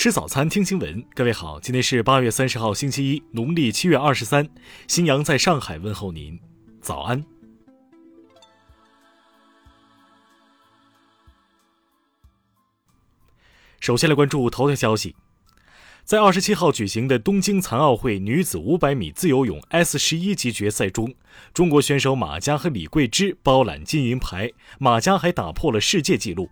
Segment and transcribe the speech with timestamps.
[0.00, 1.04] 吃早餐，听新闻。
[1.14, 4.48] 各位好，今天是八月三十号，星期一，农历七月二十三。
[4.88, 6.40] 新阳在上海问候您，
[6.80, 7.22] 早安。
[13.78, 15.14] 首先来关注头条消息，
[16.02, 21.14] 在二十七号举行的东京残奥会女子五百米自由泳 S 十一级决赛中，
[21.52, 26.48] 中国选手马佳和李桂芝包揽金银牌，马佳还打破了世界纪录。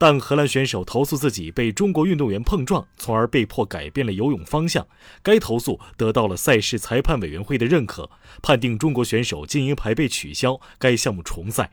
[0.00, 4.86] 但荷兰选手投诉自己被中国运动员碰撞，从而被迫改变了游泳方向。
[5.24, 8.08] 该投诉得到了赛事裁判委员会的认可，
[8.40, 11.72] 判定中国选手金银牌被取消，该项目重赛。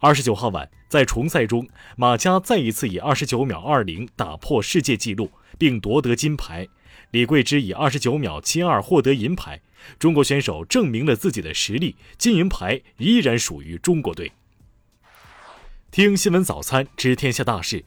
[0.00, 6.66] 二十九号晚，在重赛中，马佳再一次以二十九秒二零打破世界纪录，并夺得金牌。
[7.12, 9.60] 李桂芝以二十九秒七二获得银牌。
[9.98, 14.32] 中国选手证明了自己的实力，金银牌依然属于中国队。
[15.92, 17.84] 听新闻早餐知天下大事。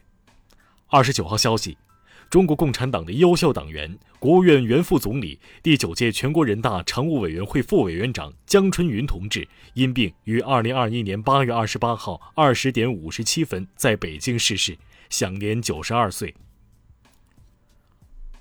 [0.88, 1.77] 二十九号消息，
[2.30, 14.77] 中国共产党的优秀党员、国务院原副总理、第九届全国人大常务委员会副委员长江春云同志因病于二零二一年八月二十八号二十点五十七分在北京逝世，
[15.09, 16.36] 享年九十二岁。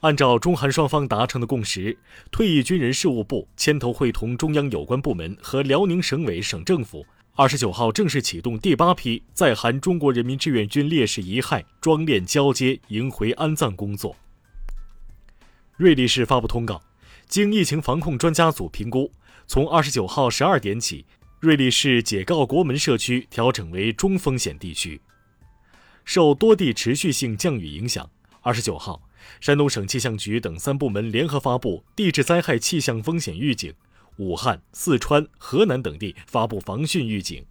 [0.00, 1.96] 按照中韩双方达成的共识，
[2.32, 7.06] 退役军人事务部牵头会同中央有关部门和辽宁省委省政府。
[7.34, 14.14] 二十九号正式启动第八批在韩中国人民志愿军烈士遗骸装殓交接、迎回安葬工作。
[15.78, 16.82] 瑞丽市发布通告，
[17.26, 19.10] 经疫情防控专家组评估，
[19.46, 21.06] 从二十九号十二点起，
[21.40, 25.00] 瑞丽市解告国门社区调整为中风险地区。
[26.04, 28.10] 受多地持续性降雨影响，
[28.42, 29.00] 二十九号，
[29.40, 33.72] 山东省气象局等三部门联合发布地质灾害气象风险预警。
[34.16, 37.44] 武汉、四川、河南等地发布防汛预警。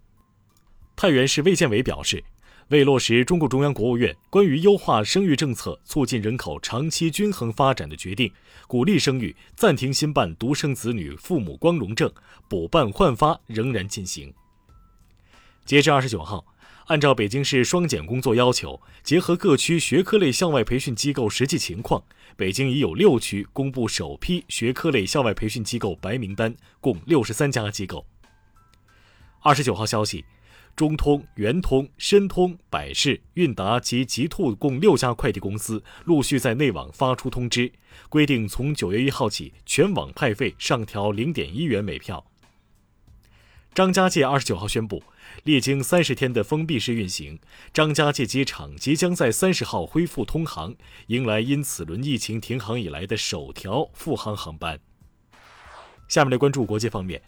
[0.94, 2.22] 太原市卫健委表示，
[2.68, 8.32] 为落实中共中央、国务院关于优化生育政策、促进人口长期均衡发展的决定，
[8.66, 12.12] 鼓励生育，暂停新办独生子女父母光荣证，
[12.48, 14.32] 补办换发仍然进行。
[15.64, 16.44] 截至二十九号。
[16.92, 22.04] 按照北京市双减工作要求，结合各区学科类校外培训机构实际情况，
[22.36, 28.04] 北京已有六区公布首批学科类校外培训机构白名单，共六十三家机构。
[29.40, 30.22] 二十九号消息，
[30.76, 37.72] 中通、圆通、申通、百世、韵达及极兔共六家快递公司陆续在内网发出通知，
[38.10, 42.22] 规定从九月一号起，全网派费上调零点一元每票。
[43.74, 45.02] 张家界二十九号宣布，
[45.44, 47.40] 历经三十天的封闭式运行，
[47.72, 50.74] 张家界机场即将在三十号恢复通航，
[51.06, 54.78] 迎来因此轮疫情停航以来的首条复航航班。
[56.06, 57.22] 下面来关注国际方面，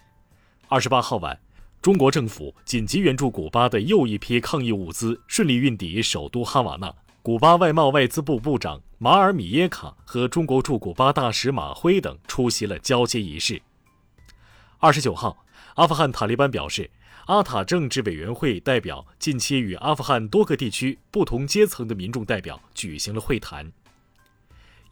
[0.69, 1.41] 二十八号晚，
[1.81, 13.63] 中国政府紧急援助古巴的又一批抗疫物资顺利运抵首都哈瓦那，古巴外贸外资部部长马尔米耶卡和中国驻古巴大使马辉等出席了交接仪式。
[14.79, 15.39] 二十九号。
[15.75, 16.89] 阿富汗塔利班表示，
[17.27, 23.73] 阿塔政治委员会代表近期与阿富汗多个地区不同阶层的民众代表举行了会谈。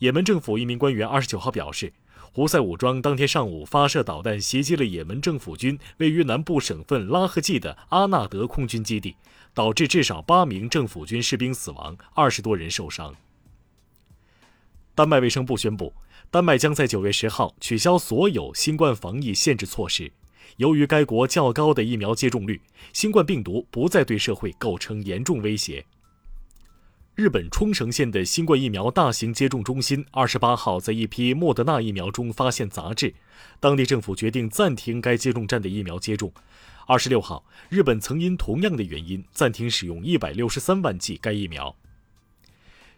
[0.00, 1.92] 也门政府一名官员二十九号表示，
[2.32, 9.14] 胡塞武装当天上午发射导弹袭击了也门政府军位于南部省份拉赫季的阿纳德空军基地，
[9.54, 13.14] 导致至少八名政府军士兵死亡，二十多人受伤。
[14.96, 15.94] 丹麦卫生部宣布，
[16.28, 20.10] 丹麦将在九月十号取消所有新冠防疫限制措施。
[20.56, 22.60] 由于该国较高的疫苗接种率，
[22.92, 25.84] 新冠病毒不再对社会构成严重威胁。
[27.14, 33.14] 日本冲绳县的新冠疫苗大型接种中心二十八号在一批莫德纳疫苗中发现杂质，
[33.60, 36.32] 当地政府决定暂停该接种站的疫苗接种。
[36.86, 41.76] 二十六号，日本曾因同样的原因暂停使用一百六十三万剂该疫苗。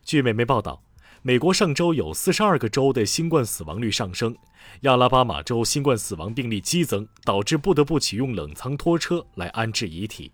[0.04, 0.82] 据美媒报道。
[1.27, 4.37] 美国上周有四十二个州的新冠死亡率上升，
[4.83, 10.33] 亚拉巴马州新冠死亡病例激增，导致不得不启用冷藏拖车来安置遗体。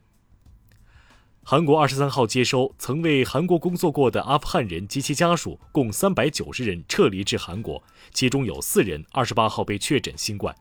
[1.45, 7.81] 韩国二十三号接收曾为韩国工作过的阿富汗人及其家属共三百九十人撤离至韩国，
[8.13, 10.53] 其中有四人二十八号被确诊新冠。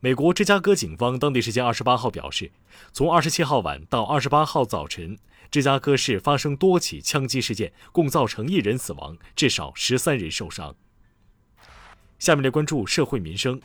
[0.00, 2.50] 美国芝加哥警方当地时间二十八号表示，
[2.92, 5.16] 从二十七号晚到二十八号早晨，
[5.50, 10.76] 芝加哥市发生多起枪击事件，共造成一人死亡，至少十三人受伤。
[12.18, 13.60] 下面来关注社会民生。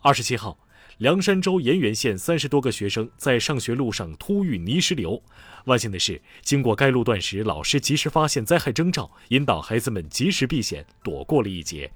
[0.00, 0.58] 二十七号，
[0.98, 5.22] 凉山州盐源县三十多个学生在上学路上突遇泥石流，
[5.66, 11.90] 万幸的是，经过该路段时，老师及时发现灾害征兆，引导孩子们及时避险，躲过了一劫。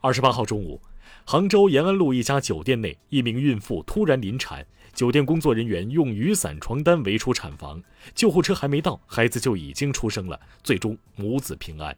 [0.00, 0.80] 二十八号中午。
[1.28, 4.64] 杭州延安路一家酒店内，一名孕妇突然临产，
[4.96, 7.82] 酒店工作人员用雨伞、床单围出产房，
[8.14, 11.94] 救护车还没到，孩子就已经出生了，最终母子平安。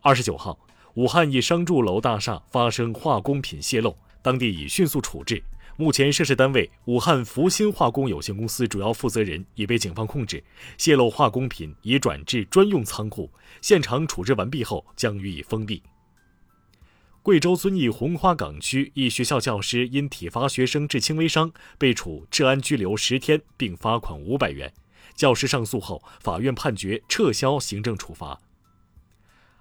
[0.00, 0.58] 二十九号，
[0.94, 5.42] 武汉一商住楼大厦发生化工品泄漏，当地已迅速处置。
[5.76, 10.42] 目前，涉事单位武汉福鑫化工有限公司主要负责人已被警方控制，
[10.78, 13.30] 泄漏化工品已转至专用仓库，
[13.60, 15.82] 现场处置完毕后将予以封闭。
[17.28, 24.72] 贵州遵义红花岗区一学校教师因体罚学生致轻微伤，被处治安拘留十天，并罚款五百元。
[25.14, 28.40] 教师上诉后，法院判决撤销行政处罚。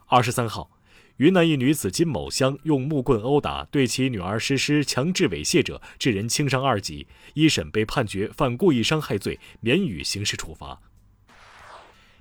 [0.05, 0.71] 二十三号。
[1.17, 10.79] 云南一女子金某香用木棍殴打对其女儿实施强制猥亵者，致人轻伤二级，一审被判决犯故意伤害罪，免予刑事处罚。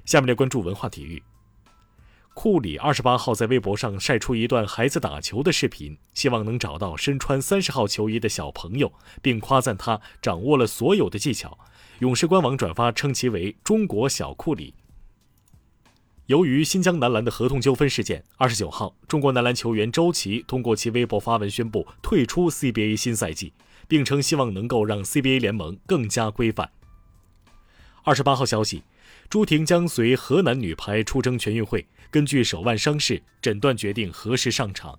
[0.04, 1.22] 下面来关注文化体育。
[2.38, 8.92] 库里二十八号在微博上晒出一段孩子打球的视频，希望能找到身穿三十号球衣的小朋友，
[9.22, 11.58] 并夸赞他掌握了所有的技巧。
[12.00, 14.74] 勇士官网转发称其为“中国小库里”。
[16.26, 23.54] 由于新疆男篮的合同纠纷事件，二十九号，中国男篮球员周琦通过其微博发文宣布退出 CBA 新赛季，
[23.88, 26.70] 并称希望能够让 CBA 联盟更加规范。
[28.02, 28.82] 二十八号消息，
[29.28, 34.98] 朱婷将随河南女排出征全运会，根据手腕伤势诊断决定何时上场。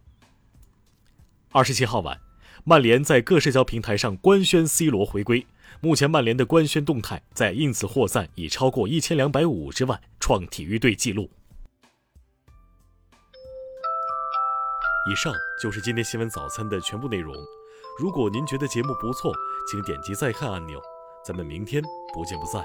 [1.52, 2.20] 二十七号晚，
[2.66, 5.46] 曼联在各社交平台上官宣 C 罗回归。
[5.80, 11.30] 目前曼联的官宣动态在 Ins 获赞已超过一千两百五十万，创体育队纪录。
[15.10, 17.34] 以上就是今天新闻早餐的全部内容。
[17.98, 19.32] 如果您觉得节目不错，
[19.72, 20.82] 请点击再看按钮。
[21.26, 21.82] 咱们明天
[22.14, 22.64] 不见不散。